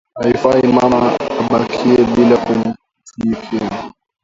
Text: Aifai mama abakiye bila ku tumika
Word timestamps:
Aifai 0.21 0.61
mama 0.77 1.01
abakiye 1.43 1.99
bila 2.11 2.35
ku 2.43 2.53
tumika 3.05 3.67